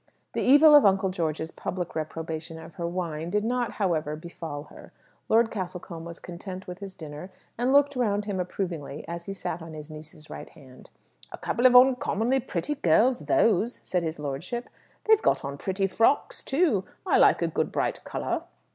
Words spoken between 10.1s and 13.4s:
right hand. "A couple of uncommonly pretty girls